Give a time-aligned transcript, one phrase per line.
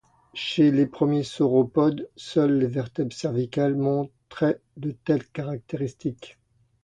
[0.33, 6.39] Chez les premiers sauropodes, seules les vertèbres cervicales montraient de telles caractéristiques.